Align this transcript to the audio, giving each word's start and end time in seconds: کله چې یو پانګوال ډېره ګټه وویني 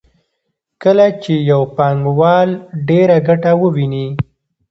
کله 0.83 1.07
چې 1.23 1.33
یو 1.51 1.61
پانګوال 1.77 2.49
ډېره 2.89 3.17
ګټه 3.27 3.51
وویني 3.61 4.07